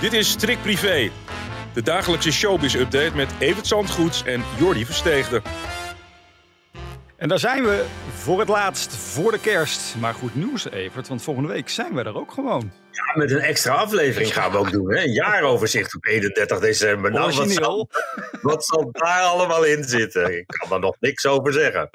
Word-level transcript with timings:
Dit 0.00 0.12
is 0.12 0.34
Trick 0.34 0.62
Privé, 0.62 1.10
de 1.74 1.82
dagelijkse 1.82 2.32
showbiz-update 2.32 3.16
met 3.16 3.34
Evert 3.38 3.66
Zandgoeds 3.66 4.24
en 4.24 4.44
Jordi 4.58 4.84
Versteegde. 4.84 5.42
En 7.16 7.28
daar 7.28 7.38
zijn 7.38 7.64
we 7.64 7.84
voor 8.14 8.38
het 8.38 8.48
laatst, 8.48 8.96
voor 8.96 9.30
de 9.30 9.40
kerst. 9.40 9.96
Maar 10.00 10.14
goed 10.14 10.34
nieuws, 10.34 10.70
Evert, 10.70 11.08
want 11.08 11.22
volgende 11.22 11.48
week 11.48 11.68
zijn 11.68 11.94
we 11.94 12.02
er 12.02 12.16
ook 12.16 12.32
gewoon. 12.32 12.72
Ja, 12.90 13.12
met 13.14 13.30
een 13.30 13.38
extra 13.38 13.74
aflevering 13.74 14.32
gaan 14.32 14.50
we 14.50 14.58
ook 14.58 14.70
doen. 14.70 14.90
Hè? 14.90 15.02
Een 15.02 15.12
jaaroverzicht 15.12 15.96
op 15.96 16.06
31 16.06 16.58
december. 16.58 17.10
Nou, 17.10 17.34
wat 17.34 17.50
zal, 17.50 17.88
wat 18.42 18.64
zal 18.64 18.88
daar 18.92 19.22
allemaal 19.22 19.64
in 19.64 19.84
zitten? 19.84 20.38
Ik 20.38 20.46
kan 20.46 20.72
er 20.72 20.80
nog 20.80 20.96
niks 21.00 21.26
over 21.26 21.52
zeggen. 21.52 21.90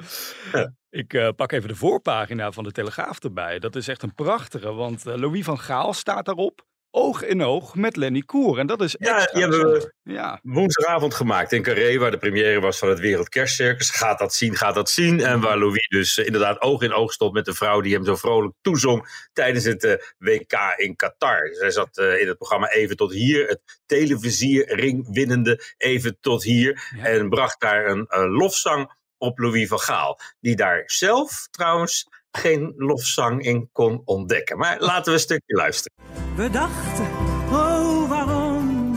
Ik 0.89 1.13
uh, 1.13 1.29
pak 1.35 1.51
even 1.51 1.67
de 1.67 1.75
voorpagina 1.75 2.51
van 2.51 2.63
de 2.63 2.71
Telegraaf 2.71 3.19
erbij. 3.19 3.59
Dat 3.59 3.75
is 3.75 3.87
echt 3.87 4.03
een 4.03 4.15
prachtige, 4.15 4.73
want 4.73 5.07
uh, 5.07 5.15
Louis 5.15 5.43
van 5.43 5.59
Gaal 5.59 5.93
staat 5.93 6.25
daarop 6.25 6.65
oog 6.95 7.23
in 7.23 7.41
oog 7.41 7.75
met 7.75 7.95
Lenny 7.95 8.21
Koer. 8.21 8.59
En 8.59 8.67
dat 8.67 8.81
is 8.81 8.95
Ja, 8.99 9.25
die 9.25 9.41
hebben 9.41 9.59
we 9.59 9.93
ja. 10.03 10.39
woensdagavond 10.43 11.13
gemaakt 11.13 11.51
in 11.51 11.61
Carré, 11.61 11.97
waar 11.97 12.11
de 12.11 12.17
première 12.17 12.59
was 12.59 12.77
van 12.77 12.89
het 12.89 12.99
Wereld 12.99 13.29
Kerstcircus. 13.29 13.89
Gaat 13.89 14.19
dat 14.19 14.33
zien, 14.33 14.55
gaat 14.55 14.75
dat 14.75 14.89
zien. 14.89 15.19
En 15.19 15.39
waar 15.39 15.57
Louis 15.57 15.87
dus 15.87 16.17
eh, 16.17 16.25
inderdaad 16.25 16.61
oog 16.61 16.81
in 16.81 16.93
oog 16.93 17.13
stond 17.13 17.33
met 17.33 17.45
de 17.45 17.53
vrouw 17.53 17.81
die 17.81 17.93
hem 17.93 18.05
zo 18.05 18.15
vrolijk 18.15 18.53
toezong 18.61 19.27
tijdens 19.33 19.65
het 19.65 19.83
uh, 19.83 19.93
WK 20.17 20.73
in 20.75 20.95
Qatar. 20.95 21.49
Zij 21.53 21.71
zat 21.71 21.97
uh, 21.97 22.21
in 22.21 22.27
het 22.27 22.37
programma 22.37 22.69
Even 22.69 22.95
tot 22.95 23.11
hier, 23.11 23.47
het 23.47 23.61
televisiering 23.85 25.13
winnende 25.13 25.61
Even 25.77 26.17
tot 26.19 26.43
hier. 26.43 26.91
Ja. 26.95 27.03
En 27.03 27.29
bracht 27.29 27.61
daar 27.61 27.85
een, 27.85 28.05
een 28.07 28.29
lofzang 28.29 28.91
op 29.17 29.39
Louis 29.39 29.67
van 29.67 29.79
Gaal. 29.79 30.19
Die 30.39 30.55
daar 30.55 30.83
zelf 30.85 31.47
trouwens 31.51 32.07
geen 32.31 32.73
lofzang 32.77 33.43
in 33.43 33.69
kon 33.71 34.01
ontdekken. 34.05 34.57
Maar 34.57 34.79
laten 34.79 35.05
we 35.05 35.11
een 35.11 35.19
stukje 35.19 35.55
luisteren. 35.55 36.12
We 36.35 36.49
dachten, 36.49 37.07
oh 37.51 38.09
waarom, 38.09 38.95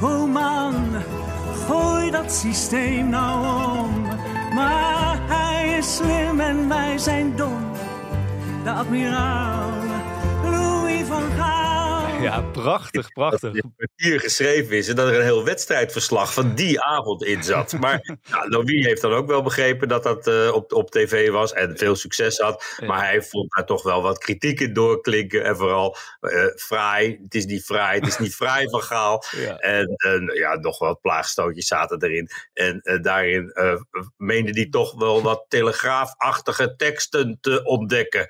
oh 0.00 0.32
man, 0.32 0.74
gooi 1.66 2.10
dat 2.10 2.32
systeem 2.32 3.08
nou 3.08 3.46
om. 3.78 4.02
Maar 4.54 5.18
hij 5.28 5.76
is 5.78 5.96
slim 5.96 6.40
en 6.40 6.68
wij 6.68 6.98
zijn 6.98 7.36
dom, 7.36 7.72
de 8.64 8.70
admiraal 8.70 9.70
Louis 10.42 11.02
van 11.06 11.22
Gaal. 11.36 11.61
Ja, 12.32 12.42
prachtig, 12.42 13.12
prachtig. 13.22 13.52
Dat 13.52 13.72
kwartier 13.76 14.20
geschreven 14.20 14.76
is 14.76 14.88
en 14.88 14.96
dat 14.96 15.08
er 15.08 15.14
een 15.14 15.22
heel 15.22 15.44
wedstrijdverslag 15.44 16.32
van 16.32 16.54
die 16.54 16.80
avond 16.80 17.24
in 17.24 17.42
zat. 17.42 17.72
Maar 17.82 18.18
ja, 18.22 18.48
Louis 18.48 18.86
heeft 18.86 19.00
dan 19.00 19.12
ook 19.12 19.26
wel 19.26 19.42
begrepen 19.42 19.88
dat 19.88 20.02
dat 20.02 20.26
uh, 20.26 20.52
op, 20.54 20.72
op 20.72 20.90
tv 20.90 21.30
was 21.30 21.52
en 21.52 21.78
veel 21.78 21.96
succes 21.96 22.38
had. 22.38 22.76
Maar 22.86 23.04
hij 23.04 23.22
vond 23.22 23.54
daar 23.54 23.66
toch 23.66 23.82
wel 23.82 24.02
wat 24.02 24.18
kritiek 24.18 24.60
in 24.60 24.72
doorklinken. 24.72 25.44
En 25.44 25.56
vooral 25.56 25.96
uh, 26.20 26.46
fraai, 26.56 27.20
het 27.22 27.34
is 27.34 27.46
niet 27.46 27.64
fraai, 27.64 27.98
het 27.98 28.08
is 28.08 28.18
niet 28.18 28.34
fraai 28.34 28.68
van 28.68 28.82
Gaal. 28.82 29.24
Ja. 29.36 29.56
En, 29.56 29.96
ja, 30.34 30.54
nog 30.54 30.78
wat 30.78 31.00
plaagstootjes 31.00 31.66
zaten 31.66 32.02
erin. 32.02 32.28
En 32.52 32.80
uh, 32.82 33.02
daarin 33.02 33.52
meende 34.16 34.50
hij 34.50 34.68
toch 34.68 34.94
wel 34.94 35.22
wat 35.22 35.44
telegraafachtige 35.48 36.74
teksten 36.76 37.38
te 37.40 37.64
ontdekken. 37.64 38.28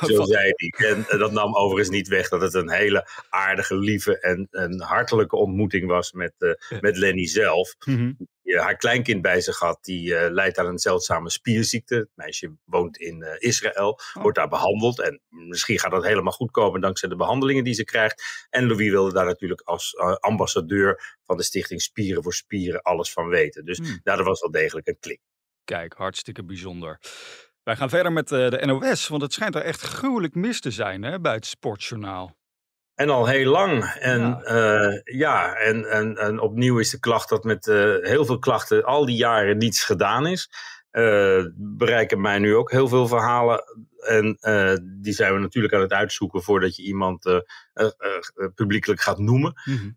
Zo 0.00 0.24
zei 0.24 0.52
hij. 0.56 0.88
En 0.88 1.18
dat 1.18 1.32
nam 1.32 1.56
overigens 1.56 1.96
niet 1.96 2.08
weg 2.08 2.28
dat 2.28 2.40
het 2.40 2.54
een 2.54 2.70
hele 2.70 3.08
aardige, 3.28 3.76
lieve 3.78 4.20
en 4.20 4.48
een 4.50 4.80
hartelijke 4.80 5.36
ontmoeting 5.36 5.86
was 5.86 6.12
met, 6.12 6.34
uh, 6.38 6.80
met 6.80 6.96
Lenny 6.96 7.26
zelf. 7.26 7.74
Mm 7.86 8.16
Die 8.42 8.58
haar 8.58 8.76
kleinkind 8.76 9.22
bij 9.22 9.40
zich 9.40 9.58
had, 9.58 9.78
die 9.84 10.10
uh, 10.10 10.26
leidt 10.30 10.58
aan 10.58 10.66
een 10.66 10.78
zeldzame 10.78 11.30
spierziekte. 11.30 11.94
Het 11.94 12.10
meisje 12.14 12.56
woont 12.64 12.96
in 12.96 13.36
Israël, 13.38 13.88
oh. 13.88 14.22
wordt 14.22 14.36
daar 14.36 14.48
behandeld. 14.48 15.00
En 15.00 15.20
misschien 15.28 15.78
gaat 15.78 15.90
dat 15.90 16.04
helemaal 16.04 16.32
goed 16.32 16.50
komen 16.50 16.80
dankzij 16.80 17.08
de 17.08 17.16
behandelingen 17.16 17.64
die 17.64 17.74
ze 17.74 17.84
krijgt. 17.84 18.46
En 18.50 18.66
Louis 18.66 18.90
wilde 18.90 19.12
daar 19.12 19.24
natuurlijk 19.24 19.60
als 19.60 19.96
ambassadeur 20.20 21.16
van 21.24 21.36
de 21.36 21.42
stichting 21.42 21.82
Spieren 21.82 22.22
voor 22.22 22.34
Spieren 22.34 22.82
alles 22.82 23.12
van 23.12 23.28
weten. 23.28 23.64
Dus 23.64 23.80
mm. 23.80 24.00
daar 24.02 24.24
was 24.24 24.40
wel 24.40 24.50
degelijk 24.50 24.86
een 24.86 24.98
klik. 25.00 25.20
Kijk, 25.64 25.92
hartstikke 25.92 26.44
bijzonder. 26.44 27.00
Wij 27.62 27.76
gaan 27.76 27.88
verder 27.88 28.12
met 28.12 28.28
de 28.28 28.62
NOS, 28.64 29.08
want 29.08 29.22
het 29.22 29.32
schijnt 29.32 29.54
er 29.54 29.62
echt 29.62 29.80
gruwelijk 29.80 30.34
mis 30.34 30.60
te 30.60 30.70
zijn 30.70 31.02
hè, 31.02 31.20
bij 31.20 31.34
het 31.34 31.46
Sportjournaal. 31.46 32.36
En 32.94 33.10
al 33.10 33.26
heel 33.26 33.50
lang. 33.50 33.84
En 33.84 34.20
ja, 34.20 34.86
uh, 34.86 35.00
ja 35.04 35.54
en, 35.54 35.90
en, 35.90 36.16
en 36.16 36.40
opnieuw 36.40 36.78
is 36.78 36.90
de 36.90 36.98
klacht 36.98 37.28
dat 37.28 37.44
met 37.44 37.66
uh, 37.66 37.96
heel 38.00 38.24
veel 38.24 38.38
klachten 38.38 38.84
al 38.84 39.06
die 39.06 39.16
jaren 39.16 39.58
niets 39.58 39.84
gedaan 39.84 40.26
is. 40.26 40.50
Uh, 40.92 41.44
bereiken 41.56 42.20
mij 42.20 42.38
nu 42.38 42.54
ook 42.54 42.70
heel 42.70 42.88
veel 42.88 43.06
verhalen. 43.06 43.64
En 43.98 44.38
die 45.00 45.12
zijn 45.12 45.34
we 45.34 45.40
natuurlijk 45.40 45.74
aan 45.74 45.80
het 45.80 45.92
uitzoeken 45.92 46.42
voordat 46.42 46.76
je 46.76 46.82
iemand 46.82 47.42
publiekelijk 48.54 49.00
gaat 49.00 49.18
noemen. 49.18 49.60
Mm 49.64 49.76
-hmm. 49.76 49.96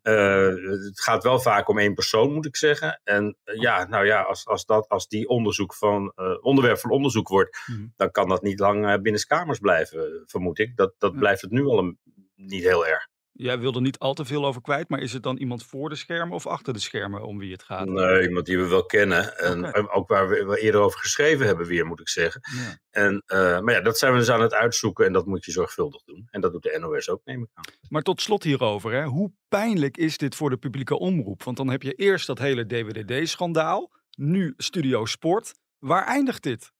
het 0.83 1.01
gaat 1.01 1.23
wel 1.23 1.39
vaak 1.39 1.69
om 1.69 1.79
één 1.79 1.93
persoon, 1.93 2.33
moet 2.33 2.45
ik 2.45 2.55
zeggen. 2.55 3.01
En 3.03 3.37
ja, 3.43 3.87
nou 3.87 4.05
ja, 4.05 4.21
als, 4.21 4.47
als, 4.47 4.65
dat, 4.65 4.89
als 4.89 5.07
die 5.07 5.27
onderzoek 5.27 5.73
van, 5.73 6.13
onderwerp 6.41 6.79
van 6.79 6.91
onderzoek 6.91 7.27
wordt, 7.27 7.59
mm 7.65 7.75
-hmm. 7.75 7.93
dan 7.95 8.11
kan 8.11 8.29
dat 8.29 8.41
niet 8.41 8.59
lang 8.59 9.01
binnen 9.01 9.27
kamers 9.27 9.59
blijven, 9.59 10.23
vermoed 10.25 10.59
ik. 10.59 10.77
Dat, 10.77 10.93
dat 10.97 11.17
blijft 11.17 11.41
het 11.41 11.51
nu 11.51 11.65
al 11.65 11.79
een 11.79 11.97
niet 12.37 12.63
heel 12.63 12.87
erg. 12.87 13.07
Jij 13.31 13.59
wil 13.59 13.73
er 13.73 13.81
niet 13.81 13.99
al 13.99 14.13
te 14.13 14.25
veel 14.25 14.45
over 14.45 14.61
kwijt, 14.61 14.89
maar 14.89 14.99
is 14.99 15.13
het 15.13 15.23
dan 15.23 15.37
iemand 15.37 15.65
voor 15.65 15.89
de 15.89 15.95
schermen 15.95 16.35
of 16.35 16.47
achter 16.47 16.73
de 16.73 16.79
schermen 16.79 17.23
om 17.23 17.37
wie 17.37 17.51
het 17.51 17.63
gaat? 17.63 17.87
Nee, 17.87 18.27
iemand 18.27 18.45
die 18.45 18.57
we 18.57 18.67
wel 18.67 18.85
kennen. 18.85 19.37
En 19.37 19.67
okay. 19.67 19.81
ook 19.81 20.07
waar 20.07 20.29
we, 20.29 20.45
we, 20.45 20.59
eerder 20.59 20.81
over 20.81 20.99
geschreven 20.99 21.45
hebben, 21.45 21.65
weer 21.65 21.85
moet 21.85 21.99
ik 21.99 22.09
zeggen. 22.09 22.41
Ja. 22.55 22.77
En, 22.89 23.23
uh, 23.27 23.59
maar 23.59 23.73
ja, 23.73 23.81
dat 23.81 23.97
zijn 23.97 24.13
we 24.13 24.17
dus 24.17 24.29
aan 24.29 24.41
het 24.41 24.53
uitzoeken 24.53 25.05
en 25.05 25.13
dat 25.13 25.25
moet 25.25 25.45
je 25.45 25.51
zorgvuldig 25.51 26.03
doen. 26.03 26.27
En 26.29 26.41
dat 26.41 26.51
doet 26.51 26.63
de 26.63 26.77
NOS 26.79 27.09
ook, 27.09 27.21
neem 27.25 27.43
ik 27.43 27.49
aan. 27.53 27.63
Maar 27.89 28.01
tot 28.01 28.21
slot 28.21 28.43
hierover, 28.43 28.91
hè? 28.91 29.05
hoe 29.05 29.31
pijnlijk 29.47 29.97
is 29.97 30.17
dit 30.17 30.35
voor 30.35 30.49
de 30.49 30.57
publieke 30.57 30.99
omroep? 30.99 31.43
Want 31.43 31.57
dan 31.57 31.69
heb 31.69 31.81
je 31.81 31.93
eerst 31.93 32.27
dat 32.27 32.39
hele 32.39 32.65
DWDD-schandaal, 32.65 33.91
nu 34.17 34.53
Studio 34.57 35.05
Sport. 35.05 35.53
Waar 35.79 36.05
eindigt 36.05 36.43
dit? 36.43 36.71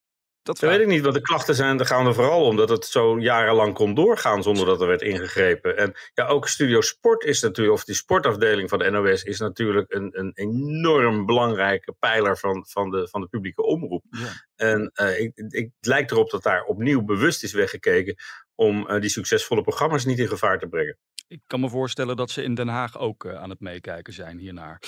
Dat 0.48 0.60
weet 0.60 0.80
ik 0.80 0.88
niet, 0.88 1.02
want 1.02 1.14
de 1.14 1.22
klachten 1.22 1.56
zijn, 1.56 1.86
gaan 1.86 2.08
er 2.08 2.14
vooral 2.14 2.46
om 2.46 2.56
dat 2.56 2.70
het 2.70 2.86
zo 2.86 3.20
jarenlang 3.20 3.74
kon 3.74 3.94
doorgaan 3.94 4.44
zonder 4.44 4.66
dat 4.66 4.82
er 4.82 4.88
werd 4.88 5.02
ingegrepen. 5.02 5.78
En 5.78 5.94
ja, 6.14 6.28
ook 6.28 6.48
Studio 6.48 6.82
Sport 6.82 7.24
is 7.24 7.42
natuurlijk, 7.42 7.78
of 7.78 7.84
die 7.84 7.96
sportafdeling 7.96 8.70
van 8.70 8.80
de 8.80 8.90
NOS 8.90 9.24
is 9.24 9.40
natuurlijk 9.40 9.94
een, 9.94 10.20
een 10.20 10.32
enorm 10.34 11.26
belangrijke 11.26 11.96
pijler 12.00 12.38
van, 12.38 12.66
van, 12.68 12.90
de, 12.90 13.08
van 13.08 13.22
de 13.22 13.28
publieke 13.28 13.64
omroep. 13.64 14.04
Ja. 14.10 14.28
En 14.56 14.92
uh, 15.02 15.20
ik, 15.20 15.32
ik, 15.36 15.70
het 15.80 15.88
lijkt 15.88 16.12
erop 16.12 16.30
dat 16.30 16.44
daar 16.44 16.64
opnieuw 16.64 17.04
bewust 17.04 17.44
is 17.44 17.54
weggekeken 17.54 18.16
om 18.58 18.90
uh, 18.90 19.00
die 19.02 19.10
succesvolle 19.10 19.62
programma's 19.62 20.06
niet 20.06 20.20
in 20.20 20.28
gevaar 20.28 20.60
te 20.60 20.68
brengen. 20.68 20.98
Ik 21.28 21.42
kan 21.48 21.60
me 21.60 21.70
voorstellen 21.70 22.16
dat 22.16 22.32
ze 22.32 22.44
in 22.44 22.56
Den 22.56 22.68
Haag 22.68 23.00
ook 23.00 23.24
uh, 23.24 23.36
aan 23.36 23.50
het 23.50 23.60
meekijken 23.60 24.14
zijn 24.14 24.38
hiernaar. 24.38 24.82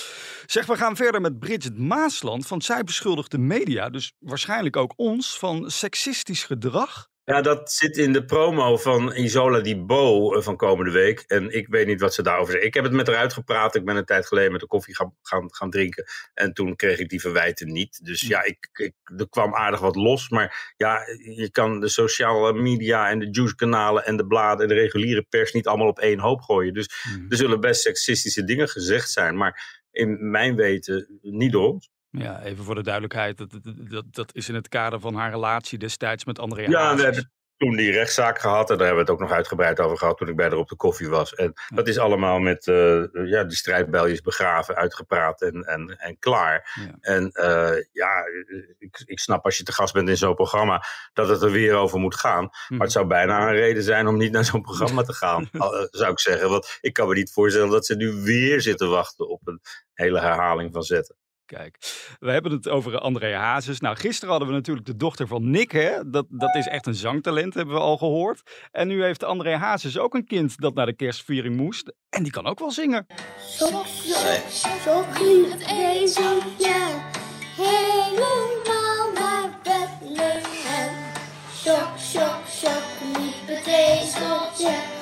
Zeg, 0.46 0.66
we 0.66 0.76
gaan 0.76 0.96
verder 0.96 1.20
met 1.20 1.38
Bridget 1.38 1.78
Maasland, 1.78 2.48
want 2.48 2.64
zij 2.64 2.84
beschuldigt 2.84 3.30
de 3.30 3.38
media, 3.38 3.90
dus 3.90 4.12
waarschijnlijk 4.18 4.76
ook 4.76 4.92
ons, 4.96 5.38
van 5.38 5.70
seksistisch 5.70 6.44
gedrag. 6.44 7.08
Ja, 7.24 7.40
dat 7.40 7.72
zit 7.72 7.96
in 7.96 8.12
de 8.12 8.24
promo 8.24 8.76
van 8.76 9.14
Isola 9.14 9.60
Di 9.60 9.76
Bo 9.76 10.40
van 10.40 10.56
komende 10.56 10.90
week. 10.90 11.20
En 11.26 11.50
ik 11.50 11.68
weet 11.68 11.86
niet 11.86 12.00
wat 12.00 12.14
ze 12.14 12.22
daarover 12.22 12.50
zeggen. 12.50 12.68
Ik 12.68 12.74
heb 12.74 12.84
het 12.84 12.92
met 12.92 13.06
haar 13.06 13.16
uitgepraat. 13.16 13.74
Ik 13.74 13.84
ben 13.84 13.96
een 13.96 14.04
tijd 14.04 14.26
geleden 14.26 14.52
met 14.52 14.60
de 14.60 14.66
koffie 14.66 14.96
gaan, 14.96 15.14
gaan, 15.22 15.54
gaan 15.54 15.70
drinken. 15.70 16.04
En 16.34 16.52
toen 16.52 16.76
kreeg 16.76 16.98
ik 16.98 17.08
die 17.08 17.20
verwijten 17.20 17.72
niet. 17.72 18.04
Dus 18.04 18.20
ja, 18.20 18.44
ik, 18.44 18.68
ik, 18.72 18.94
er 19.16 19.28
kwam 19.28 19.54
aardig 19.54 19.80
wat 19.80 19.96
los. 19.96 20.28
Maar 20.28 20.74
ja, 20.76 21.00
je 21.36 21.48
kan 21.50 21.80
de 21.80 21.88
sociale 21.88 22.52
media 22.52 23.10
en 23.10 23.18
de 23.18 23.28
juice-kanalen 23.30 24.04
en 24.04 24.16
de 24.16 24.26
bladen 24.26 24.62
en 24.62 24.68
de 24.68 24.80
reguliere 24.80 25.22
pers 25.22 25.52
niet 25.52 25.66
allemaal 25.66 25.88
op 25.88 25.98
één 25.98 26.18
hoop 26.18 26.40
gooien. 26.40 26.74
Dus 26.74 27.04
mm. 27.16 27.26
er 27.28 27.36
zullen 27.36 27.60
best 27.60 27.80
seksistische 27.80 28.44
dingen 28.44 28.68
gezegd 28.68 29.10
zijn. 29.10 29.36
Maar 29.36 29.82
in 29.90 30.30
mijn 30.30 30.56
weten 30.56 31.18
niet 31.22 31.52
door 31.52 31.72
ons. 31.72 31.90
Ja, 32.10 32.42
even 32.42 32.64
voor 32.64 32.74
de 32.74 32.82
duidelijkheid, 32.82 33.38
dat, 33.38 33.58
dat, 33.90 34.04
dat 34.10 34.34
is 34.34 34.48
in 34.48 34.54
het 34.54 34.68
kader 34.68 35.00
van 35.00 35.14
haar 35.14 35.30
relatie 35.30 35.78
destijds 35.78 36.24
met 36.24 36.38
Andrea 36.38 36.68
Ja, 36.68 36.96
we 36.96 37.02
hebben, 37.02 37.30
toen 37.60 37.76
die 37.76 37.92
rechtszaak 37.92 38.38
gehad. 38.38 38.70
En 38.70 38.76
daar 38.76 38.86
hebben 38.86 39.04
we 39.04 39.10
het 39.10 39.20
ook 39.20 39.28
nog 39.28 39.36
uitgebreid 39.36 39.80
over 39.80 39.98
gehad 39.98 40.18
toen 40.18 40.28
ik 40.28 40.36
bij 40.36 40.48
haar 40.48 40.56
op 40.56 40.68
de 40.68 40.76
koffie 40.76 41.08
was. 41.08 41.34
En 41.34 41.52
dat 41.68 41.88
is 41.88 41.98
allemaal 41.98 42.38
met 42.38 42.66
uh, 42.66 43.04
ja, 43.12 43.44
die 43.44 43.56
strijdbeljes 43.56 44.20
begraven, 44.20 44.74
uitgepraat 44.74 45.42
en, 45.42 45.64
en, 45.64 45.98
en 45.98 46.18
klaar. 46.18 46.72
Ja. 46.74 46.96
En 47.00 47.30
uh, 47.32 47.84
ja, 47.92 48.24
ik, 48.78 49.02
ik 49.04 49.18
snap 49.18 49.44
als 49.44 49.56
je 49.56 49.62
te 49.62 49.72
gast 49.72 49.92
bent 49.92 50.08
in 50.08 50.16
zo'n 50.16 50.34
programma 50.34 50.84
dat 51.12 51.28
het 51.28 51.42
er 51.42 51.50
weer 51.50 51.74
over 51.74 51.98
moet 51.98 52.14
gaan. 52.14 52.42
Maar 52.42 52.68
het 52.68 52.78
mhm. 52.78 52.88
zou 52.88 53.06
bijna 53.06 53.48
een 53.48 53.54
reden 53.54 53.82
zijn 53.82 54.06
om 54.06 54.16
niet 54.16 54.32
naar 54.32 54.44
zo'n 54.44 54.62
programma 54.62 55.02
te 55.02 55.14
gaan, 55.14 55.48
zou 55.90 56.12
ik 56.12 56.20
zeggen. 56.20 56.48
Want 56.48 56.78
ik 56.80 56.92
kan 56.92 57.08
me 57.08 57.14
niet 57.14 57.32
voorstellen 57.32 57.70
dat 57.70 57.86
ze 57.86 57.96
nu 57.96 58.12
weer 58.12 58.60
zitten 58.60 58.90
wachten 58.90 59.28
op 59.28 59.40
een 59.44 59.60
hele 59.92 60.20
herhaling 60.20 60.72
van 60.72 60.82
zetten. 60.82 61.16
Kijk, 61.56 61.78
we 62.20 62.30
hebben 62.30 62.52
het 62.52 62.68
over 62.68 62.98
André 62.98 63.34
Hazes. 63.34 63.80
Nou, 63.80 63.96
gisteren 63.96 64.30
hadden 64.30 64.48
we 64.48 64.54
natuurlijk 64.54 64.86
de 64.86 64.96
dochter 64.96 65.26
van 65.26 65.50
Nick, 65.50 65.70
hè? 65.70 66.10
Dat, 66.10 66.26
dat 66.28 66.54
is 66.54 66.66
echt 66.66 66.86
een 66.86 66.94
zangtalent, 66.94 67.54
hebben 67.54 67.74
we 67.74 67.80
al 67.80 67.96
gehoord. 67.96 68.42
En 68.70 68.88
nu 68.88 69.02
heeft 69.02 69.24
André 69.24 69.56
Hazes 69.56 69.98
ook 69.98 70.14
een 70.14 70.26
kind 70.26 70.60
dat 70.60 70.74
naar 70.74 70.86
de 70.86 70.96
kerstviering 70.96 71.56
moest. 71.56 71.92
En 72.08 72.22
die 72.22 72.32
kan 72.32 72.46
ook 72.46 72.58
wel 72.58 72.70
zingen. 72.70 73.06
Sok, 73.38 73.86
sok, 73.86 74.42
sok, 74.48 75.04
het 75.50 75.66
ezeltje, 75.68 76.74
helemaal 77.56 79.12
naar 79.14 79.58
Bethlehem. 79.62 80.94
Sok, 81.52 81.90
sok, 81.96 82.40
sok, 82.46 82.82
liep 83.16 83.56
het 83.56 83.66
ezeltje, 83.66 84.99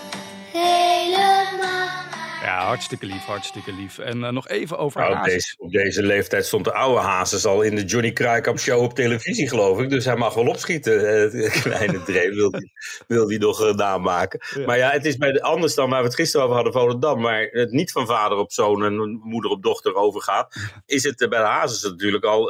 ja, 2.43 2.65
hartstikke 2.65 3.07
lief, 3.07 3.25
hartstikke 3.25 3.73
lief. 3.73 3.99
En 3.99 4.19
uh, 4.19 4.29
nog 4.29 4.49
even 4.49 4.79
over 4.79 5.01
nou, 5.01 5.19
op, 5.19 5.25
deze, 5.25 5.55
op 5.59 5.73
deze, 5.73 6.03
leeftijd 6.03 6.47
stond 6.47 6.65
de 6.65 6.73
oude 6.73 7.01
Hazes 7.01 7.45
al 7.45 7.63
in 7.63 7.75
de 7.75 7.85
Johnny 7.85 8.13
Kruikamp 8.13 8.59
show 8.59 8.83
op 8.83 8.95
televisie, 8.95 9.49
geloof 9.49 9.81
ik. 9.81 9.91
Dus 9.91 10.05
hij 10.05 10.17
mag 10.17 10.35
wel 10.35 10.47
opschieten. 10.47 11.01
Het 11.43 11.61
kleine 11.61 12.03
Dreef 12.03 12.35
wil 12.35 12.51
hij 12.51 12.71
wil 13.07 13.27
die 13.27 13.39
nog 13.39 13.63
uh, 13.63 13.75
namaken. 13.75 14.41
Ja. 14.55 14.67
Maar 14.67 14.79
ja, 14.79 14.91
het 14.91 15.05
is 15.05 15.17
bij 15.17 15.33
de, 15.33 15.43
anders 15.43 15.75
dan 15.75 15.91
waar 15.91 16.01
we 16.01 16.07
het 16.07 16.15
gisteren 16.15 16.45
over 16.45 16.57
hadden, 16.57 16.73
Volendam. 16.73 17.21
Maar 17.21 17.49
het 17.51 17.71
niet 17.71 17.93
van 17.93 18.07
vader 18.07 18.39
op 18.39 18.53
zoon 18.53 18.85
en 18.85 19.21
moeder 19.23 19.51
op 19.51 19.63
dochter 19.63 19.95
overgaat. 19.95 20.55
Is 20.87 21.03
het 21.03 21.21
uh, 21.21 21.29
bij 21.29 21.39
de 21.39 21.45
Hazes 21.45 21.83
natuurlijk 21.83 22.25
al 22.25 22.45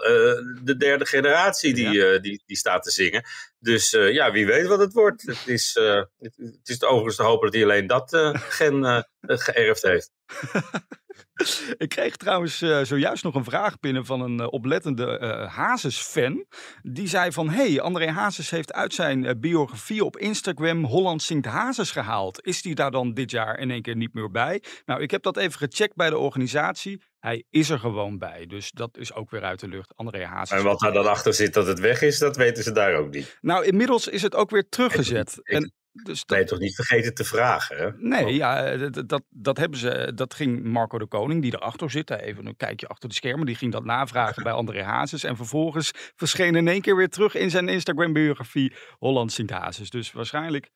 de 0.62 0.74
derde 0.78 1.06
generatie 1.06 1.74
die, 1.74 1.90
ja. 1.90 2.18
die, 2.18 2.42
die 2.46 2.56
staat 2.56 2.82
te 2.82 2.90
zingen. 2.90 3.24
Dus 3.58 3.92
uh, 3.92 4.12
ja, 4.12 4.32
wie 4.32 4.46
weet 4.46 4.66
wat 4.66 4.78
het 4.78 4.92
wordt. 4.92 5.22
Het 5.22 5.46
is, 5.46 5.76
uh, 5.76 6.02
het, 6.18 6.34
het, 6.36 6.68
is 6.68 6.82
overigens 6.82 7.16
te 7.16 7.22
hopen 7.22 7.44
dat 7.44 7.54
hij 7.54 7.62
alleen 7.62 7.86
dat 7.86 8.12
uh, 8.12 8.34
gen 8.34 9.06
geërfd 9.20 9.82
heeft. 9.82 10.12
Ik 11.76 11.88
kreeg 11.88 12.16
trouwens 12.16 12.58
zojuist 12.58 13.24
nog 13.24 13.34
een 13.34 13.44
vraag 13.44 13.80
binnen 13.80 14.06
van 14.06 14.20
een 14.20 14.50
oplettende 14.50 15.46
Hazes-fan. 15.50 16.44
Die 16.82 17.08
zei 17.08 17.32
van, 17.32 17.50
hey, 17.50 17.80
André 17.80 18.10
Hazes 18.10 18.50
heeft 18.50 18.72
uit 18.72 18.94
zijn 18.94 19.40
biografie 19.40 20.04
op 20.04 20.16
Instagram 20.16 20.84
Holland 20.84 21.22
Zingt 21.22 21.46
Hazes 21.46 21.90
gehaald. 21.90 22.46
Is 22.46 22.62
die 22.62 22.74
daar 22.74 22.90
dan 22.90 23.14
dit 23.14 23.30
jaar 23.30 23.58
in 23.58 23.70
één 23.70 23.82
keer 23.82 23.96
niet 23.96 24.14
meer 24.14 24.30
bij? 24.30 24.62
Nou, 24.84 25.02
ik 25.02 25.10
heb 25.10 25.22
dat 25.22 25.36
even 25.36 25.58
gecheckt 25.58 25.96
bij 25.96 26.10
de 26.10 26.18
organisatie. 26.18 27.02
Hij 27.18 27.44
is 27.50 27.70
er 27.70 27.78
gewoon 27.78 28.18
bij. 28.18 28.46
Dus 28.46 28.70
dat 28.70 28.96
is 28.98 29.14
ook 29.14 29.30
weer 29.30 29.42
uit 29.42 29.60
de 29.60 29.68
lucht. 29.68 29.96
André 29.96 30.24
Haas. 30.24 30.50
En 30.50 30.62
wat 30.62 30.80
daar 30.80 30.92
dan 30.92 31.06
achter 31.06 31.34
zit 31.34 31.54
dat 31.54 31.66
het 31.66 31.78
weg 31.78 32.02
is, 32.02 32.18
dat 32.18 32.36
weten 32.36 32.62
ze 32.62 32.72
daar 32.72 32.94
ook 32.94 33.10
niet. 33.10 33.38
Nou, 33.40 33.64
inmiddels 33.64 34.08
is 34.08 34.22
het 34.22 34.34
ook 34.34 34.50
weer 34.50 34.68
teruggezet. 34.68 35.40
en, 35.42 35.72
dus 36.04 36.18
dat... 36.18 36.26
Ben 36.26 36.38
je 36.38 36.44
toch 36.44 36.58
niet 36.58 36.74
vergeten 36.74 37.14
te 37.14 37.24
vragen? 37.24 37.76
Hè? 37.76 37.90
Nee, 37.96 38.24
oh. 38.24 38.30
ja, 38.30 38.64
eh, 38.64 38.92
dat, 38.92 39.08
dat, 39.08 39.22
dat, 39.30 39.56
hebben 39.56 39.78
ze, 39.78 40.12
dat 40.14 40.34
ging 40.34 40.64
Marco 40.64 40.98
de 40.98 41.06
Koning, 41.06 41.42
die 41.42 41.54
erachter 41.54 41.90
zit. 41.90 42.10
Even 42.10 42.46
een 42.46 42.56
kijkje 42.56 42.86
achter 42.86 43.08
de 43.08 43.14
schermen. 43.14 43.46
Die 43.46 43.54
ging 43.54 43.72
dat 43.72 43.84
navragen 43.84 44.42
bij 44.42 44.52
André 44.52 44.82
Hazes. 44.82 45.24
En 45.24 45.36
vervolgens 45.36 45.90
verscheen 46.16 46.54
in 46.54 46.68
één 46.68 46.80
keer 46.80 46.96
weer 46.96 47.08
terug 47.08 47.34
in 47.34 47.50
zijn 47.50 47.68
Instagram-biografie 47.68 48.74
Holland 48.98 49.32
Sint 49.32 49.50
Hazes. 49.50 49.90
Dus 49.90 50.12
waarschijnlijk 50.12 50.70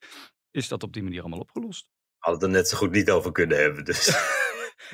is 0.51 0.69
dat 0.69 0.83
op 0.83 0.93
die 0.93 1.03
manier 1.03 1.21
allemaal 1.21 1.41
opgelost. 1.41 1.87
Hadden 2.19 2.43
het 2.43 2.51
er 2.51 2.57
net 2.57 2.69
zo 2.69 2.77
goed 2.77 2.91
niet 2.91 3.11
over 3.11 3.33
kunnen 3.33 3.59
hebben. 3.59 3.85
Dus. 3.85 4.09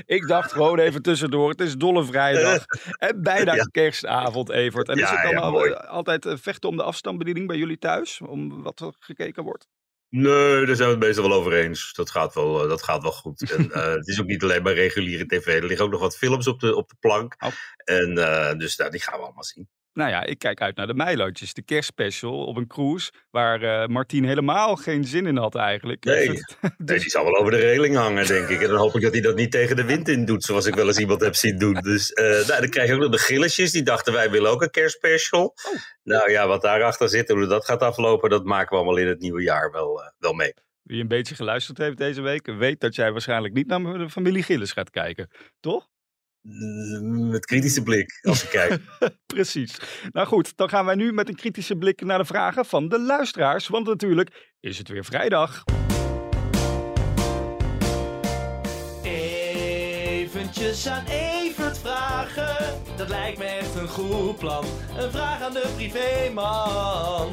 Ik 0.07 0.27
dacht 0.29 0.53
gewoon 0.53 0.79
even 0.79 1.03
tussendoor. 1.03 1.51
Het 1.51 1.61
is 1.61 1.77
Dolle 1.77 2.05
Vrijdag. 2.05 2.65
En 2.99 3.23
bijna 3.23 3.55
ja. 3.55 3.65
kerstavond, 3.65 4.51
Evert. 4.51 4.89
En 4.89 4.99
is 4.99 5.11
het 5.11 5.23
dan 5.23 5.31
ja, 5.31 5.73
altijd 5.73 6.27
eh, 6.27 6.37
vechten 6.37 6.69
om 6.69 6.77
de 6.77 6.83
afstandsbediening 6.83 7.47
bij 7.47 7.57
jullie 7.57 7.79
thuis? 7.79 8.21
Om 8.21 8.63
wat 8.63 8.81
er 8.81 8.95
gekeken 8.99 9.43
wordt? 9.43 9.67
Nee, 10.11 10.67
daar 10.67 10.77
zijn 10.77 10.89
we 10.89 10.95
het 10.95 11.05
meestal 11.05 11.29
wel 11.29 11.39
over 11.39 11.53
eens. 11.53 11.93
Dat 11.93 12.11
gaat 12.11 12.35
wel, 12.35 12.63
eh, 12.63 12.69
dat 12.69 12.83
gaat 12.83 13.03
wel 13.03 13.13
goed. 13.13 13.51
En, 13.51 13.65
uh, 13.65 13.93
het 13.99 14.09
is 14.09 14.21
ook 14.21 14.27
niet 14.27 14.43
alleen 14.43 14.63
maar 14.63 14.75
reguliere 14.75 15.27
tv. 15.27 15.47
Er 15.47 15.67
liggen 15.67 15.87
ook 15.87 15.93
nog 15.93 16.01
wat 16.01 16.17
films 16.17 16.47
op 16.47 16.61
de, 16.61 16.75
op 16.77 16.89
de 16.89 16.97
plank. 17.01 17.35
Oh. 17.39 17.51
En 17.85 18.19
uh, 18.19 18.53
dus 18.53 18.77
nou, 18.77 18.91
die 18.91 19.01
gaan 19.01 19.19
we 19.19 19.25
allemaal 19.25 19.45
zien. 19.45 19.69
Nou 19.99 20.11
ja, 20.11 20.25
ik 20.25 20.39
kijk 20.39 20.61
uit 20.61 20.77
naar 20.77 20.87
de 20.87 20.95
Meilootjes, 20.95 21.55
de 21.55 21.63
kerstspecial 21.63 22.45
op 22.45 22.57
een 22.57 22.67
cruise. 22.67 23.13
Waar 23.31 23.63
uh, 23.63 23.87
Martien 23.87 24.25
helemaal 24.25 24.77
geen 24.77 25.05
zin 25.05 25.27
in 25.27 25.37
had 25.37 25.55
eigenlijk. 25.55 26.05
Nee, 26.09 26.29
dus... 26.29 26.55
nee, 26.77 26.99
die 26.99 27.11
zal 27.11 27.25
wel 27.25 27.37
over 27.37 27.51
de 27.51 27.59
reling 27.59 27.97
hangen, 27.97 28.27
denk 28.27 28.49
ik. 28.49 28.61
En 28.61 28.69
dan 28.69 28.79
hoop 28.79 28.95
ik 28.95 29.03
dat 29.03 29.13
hij 29.13 29.21
dat 29.21 29.37
niet 29.37 29.51
tegen 29.51 29.77
de 29.77 29.85
wind 29.85 30.09
in 30.09 30.25
doet, 30.25 30.45
zoals 30.45 30.67
ik 30.67 30.75
wel 30.75 30.87
eens 30.87 30.99
iemand 30.99 31.21
heb 31.21 31.35
zien 31.35 31.59
doen. 31.59 31.75
Dus 31.75 32.11
uh, 32.11 32.25
nou, 32.25 32.61
dan 32.61 32.69
krijg 32.69 32.89
je 32.89 32.95
ook 32.95 33.01
nog 33.01 33.11
de 33.11 33.19
gilletjes. 33.19 33.71
Die 33.73 33.83
dachten 33.83 34.13
wij 34.13 34.31
willen 34.31 34.51
ook 34.51 34.63
een 34.63 34.71
kerstspecial. 34.71 35.45
Oh. 35.45 35.75
Nou 36.03 36.31
ja, 36.31 36.47
wat 36.47 36.63
daarachter 36.63 37.09
zit, 37.09 37.29
hoe 37.29 37.47
dat 37.47 37.65
gaat 37.65 37.81
aflopen, 37.81 38.31
dat 38.31 38.45
maken 38.45 38.71
we 38.71 38.77
allemaal 38.77 38.97
in 38.97 39.07
het 39.07 39.21
nieuwe 39.21 39.43
jaar 39.43 39.71
wel, 39.71 40.01
uh, 40.01 40.09
wel 40.19 40.33
mee. 40.33 40.55
Wie 40.83 41.01
een 41.01 41.09
beetje 41.09 41.35
geluisterd 41.35 41.79
heeft 41.79 41.97
deze 41.97 42.21
week, 42.21 42.47
weet 42.47 42.81
dat 42.81 42.95
jij 42.95 43.13
waarschijnlijk 43.13 43.55
niet 43.55 43.67
naar 43.67 43.99
de 43.99 44.11
familie 44.11 44.43
Gilles 44.43 44.73
gaat 44.73 44.91
kijken, 44.91 45.31
toch? 45.61 45.89
Met 47.31 47.47
kritische 47.47 47.83
blik 47.83 48.19
als 48.23 48.43
ik 48.43 48.49
kijk. 48.49 48.81
Precies. 49.35 49.79
Nou 50.13 50.27
goed, 50.27 50.57
dan 50.57 50.69
gaan 50.69 50.85
wij 50.85 50.95
nu 50.95 51.13
met 51.13 51.29
een 51.29 51.35
kritische 51.35 51.77
blik 51.77 52.01
naar 52.01 52.19
de 52.19 52.25
vragen 52.25 52.65
van 52.65 52.89
de 52.89 53.01
luisteraars. 53.01 53.69
Want 53.69 53.87
natuurlijk 53.87 54.55
is 54.61 54.79
het 54.79 54.89
weer 54.89 55.05
vrijdag. 55.05 55.65
Eventjes 59.03 60.87
aan 60.87 61.05
Vragen. 61.77 62.81
Dat 62.97 63.09
lijkt 63.09 63.39
me 63.39 63.45
echt 63.45 63.75
een 63.75 63.89
goed 63.89 64.39
plan. 64.39 64.65
Een 64.99 65.11
vraag 65.11 65.43
aan 65.43 65.53
de 65.53 65.73
privéman. 65.77 67.29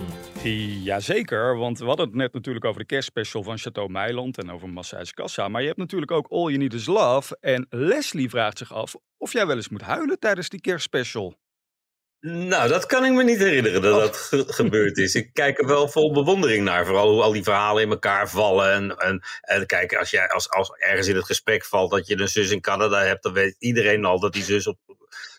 Jazeker, 0.84 1.58
want 1.58 1.80
we 1.80 1.86
hadden 1.86 2.06
het 2.06 2.16
net 2.16 2.34
natuurlijk 2.34 2.66
over 2.66 2.80
de 2.80 2.86
kerstspecial 2.86 3.44
van 3.44 3.58
Chateau 3.58 3.90
Meiland 3.90 4.38
en 4.38 4.52
over 4.52 4.70
Massage 4.70 5.14
Kassa. 5.14 5.48
Maar 5.48 5.62
je 5.62 5.68
hebt 5.68 5.80
natuurlijk 5.80 6.12
ook 6.12 6.28
All 6.30 6.46
You 6.46 6.58
Need 6.58 6.74
Is 6.74 6.86
Love. 6.86 7.38
En 7.40 7.66
Leslie 7.70 8.30
vraagt 8.30 8.58
zich 8.58 8.74
af 8.74 8.96
of 9.18 9.34
jij 9.34 9.48
wel 9.48 9.56
eens 9.56 9.70
moet 9.70 9.82
huilen 9.82 10.20
tijdens 10.20 10.50
die 10.50 10.62
kerstspecial. 10.62 11.36
Nou, 12.28 12.70
dat 12.70 12.86
kan 12.86 13.06
ik 13.06 13.12
me 13.12 13.24
niet 13.24 13.38
herinneren 13.38 13.82
dat 13.82 14.28
dat 14.30 14.54
gebeurd 14.54 14.98
is. 14.98 15.16
Ik 15.16 15.30
kijk 15.34 15.60
er 15.60 15.68
wel 15.68 15.88
vol 15.88 16.14
bewondering 16.14 16.64
naar. 16.64 16.86
Vooral 16.86 17.12
hoe 17.12 17.22
al 17.22 17.32
die 17.32 17.44
verhalen 17.44 17.84
in 17.84 17.90
elkaar 17.90 18.30
vallen. 18.30 18.74
En, 18.74 18.98
en, 18.98 19.24
en 19.42 19.66
kijk, 19.66 19.96
als, 19.96 20.10
jij, 20.10 20.28
als, 20.28 20.50
als 20.50 20.70
ergens 20.70 21.08
in 21.08 21.16
het 21.16 21.26
gesprek 21.26 21.66
valt 21.66 21.92
dat 21.92 22.08
je 22.08 22.20
een 22.20 22.28
zus 22.28 22.50
in 22.50 22.62
Canada 22.62 23.00
hebt, 23.02 23.24
dan 23.24 23.34
weet 23.34 23.56
iedereen 23.60 24.06
al 24.06 24.20
dat 24.20 24.34
die 24.34 24.44
zus 24.44 24.68
op, 24.68 24.78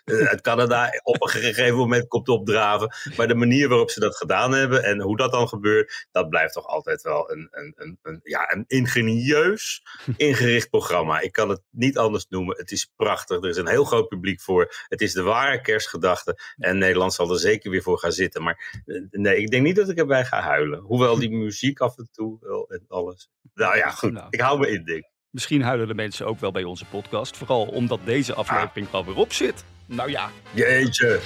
uit 0.07 0.31
eh, 0.31 0.41
Canada 0.41 0.91
op 1.03 1.23
een 1.23 1.29
gegeven 1.29 1.77
moment 1.77 2.09
komt 2.09 2.29
opdraven. 2.29 2.95
Maar 3.17 3.29
de 3.29 3.35
manier 3.35 3.69
waarop 3.69 3.91
ze 3.91 4.01
dat 4.01 4.17
gedaan 4.17 4.53
hebben 4.53 4.85
en 4.85 5.01
hoe 5.01 5.17
dat 5.17 5.33
dan 5.33 5.49
gebeurt, 5.49 6.07
dat 6.11 6.29
blijft 6.29 6.53
toch 6.53 6.67
altijd 6.67 7.03
wel 7.03 7.31
een, 7.31 7.49
een, 7.51 7.73
een, 7.77 7.99
een, 8.03 8.21
ja, 8.23 8.53
een 8.53 8.65
ingenieus 8.67 9.83
ingericht 10.17 10.71
programma. 10.71 11.21
Ik 11.21 11.33
kan 11.33 11.49
het 11.49 11.63
niet 11.71 11.99
anders 11.99 12.27
noemen. 12.29 12.57
Het 12.57 12.71
is 12.71 12.93
prachtig. 12.97 13.37
Er 13.43 13.49
is 13.49 13.57
een 13.57 13.69
heel 13.69 13.85
groot 13.85 14.09
publiek 14.09 14.41
voor. 14.41 14.75
Het 14.89 15.01
is 15.01 15.13
de 15.13 15.23
ware 15.23 15.61
kerstgedachte. 15.61 16.39
En 16.57 16.79
Nederland 16.79 17.15
zal 17.15 17.33
er 17.33 17.39
zeker 17.39 17.71
weer 17.71 17.83
voor 17.83 17.99
gaan 17.99 18.13
zitten. 18.13 18.43
Maar 18.43 18.83
eh, 18.87 19.01
nee, 19.11 19.37
ik 19.37 19.51
denk 19.51 19.63
niet 19.63 19.77
dat 19.77 19.89
ik 19.89 19.99
erbij 19.99 20.25
ga 20.25 20.41
huilen. 20.41 20.79
Hoewel 20.81 21.19
die 21.19 21.31
muziek 21.31 21.81
af 21.81 21.99
en 21.99 22.09
toe 22.13 22.39
wel 22.41 22.69
en 22.69 22.85
alles. 22.89 23.29
Nou 23.55 23.77
ja, 23.77 23.91
goed. 23.91 24.13
Nou. 24.13 24.27
Ik 24.31 24.41
hou 24.41 24.59
me 24.59 24.69
in, 24.71 24.85
denk 24.85 25.05
Misschien 25.37 25.63
huilen 25.63 25.89
de 25.89 25.95
mensen 25.95 26.27
ook 26.27 26.41
wel 26.41 26.51
bij 26.51 26.65
onze 26.65 26.85
podcast. 26.85 27.37
Vooral 27.37 27.63
omdat 27.63 28.01
deze 28.05 28.35
aflevering 28.35 28.87
ah. 28.87 28.95
alweer 28.95 29.17
op 29.17 29.33
zit. 29.33 29.65
Nou 29.87 30.11
ja. 30.11 30.31
Jeetje. 30.51 31.21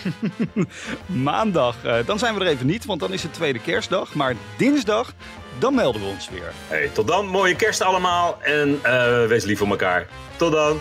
Maandag, 1.06 1.84
uh, 1.84 1.96
dan 2.06 2.18
zijn 2.18 2.34
we 2.34 2.40
er 2.40 2.46
even 2.46 2.66
niet, 2.66 2.84
want 2.84 3.00
dan 3.00 3.12
is 3.12 3.22
het 3.22 3.34
tweede 3.34 3.58
kerstdag. 3.58 4.14
Maar 4.14 4.34
dinsdag, 4.56 5.12
dan 5.58 5.74
melden 5.74 6.00
we 6.00 6.06
ons 6.06 6.30
weer. 6.30 6.52
Hey, 6.66 6.88
tot 6.88 7.06
dan. 7.06 7.26
Mooie 7.26 7.56
kerst 7.56 7.80
allemaal. 7.80 8.42
En 8.42 8.80
uh, 8.84 9.26
wees 9.26 9.44
lief 9.44 9.58
voor 9.58 9.68
elkaar. 9.68 10.06
Tot 10.36 10.52
dan. 10.52 10.80